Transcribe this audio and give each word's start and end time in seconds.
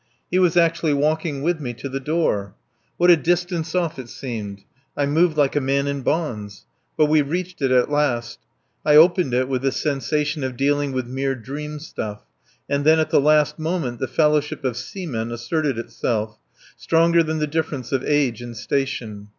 He 0.31 0.39
was 0.39 0.57
actually 0.57 0.95
walking 0.95 1.43
with 1.43 1.59
me 1.59 1.73
to 1.75 1.87
the 1.87 1.99
door. 1.99 2.55
What 2.97 3.11
a 3.11 3.15
distance 3.15 3.75
off 3.75 3.99
it 3.99 4.09
seemed! 4.09 4.63
I 4.97 5.05
moved 5.05 5.37
like 5.37 5.55
a 5.55 5.61
man 5.61 5.85
in 5.85 6.01
bonds. 6.01 6.65
But 6.97 7.05
we 7.05 7.21
reached 7.21 7.61
it 7.61 7.69
at 7.69 7.91
last. 7.91 8.39
I 8.83 8.95
opened 8.95 9.35
it 9.35 9.47
with 9.47 9.61
the 9.61 9.71
sensation 9.71 10.43
of 10.43 10.57
dealing 10.57 10.91
with 10.91 11.05
mere 11.05 11.35
dream 11.35 11.77
stuff, 11.77 12.23
and 12.67 12.83
then 12.83 12.97
at 12.97 13.11
the 13.11 13.21
last 13.21 13.59
moment 13.59 13.99
the 13.99 14.07
fellowship 14.07 14.63
of 14.65 14.75
seamen 14.75 15.31
asserted 15.31 15.77
itself, 15.77 16.39
stronger 16.75 17.21
than 17.21 17.37
the 17.37 17.45
difference 17.45 17.91
of 17.91 18.03
age 18.03 18.41
and 18.41 18.57
station. 18.57 19.29